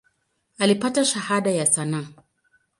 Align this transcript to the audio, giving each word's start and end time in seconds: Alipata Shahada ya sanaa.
Alipata 0.57 1.05
Shahada 1.05 1.51
ya 1.51 1.65
sanaa. 1.65 2.07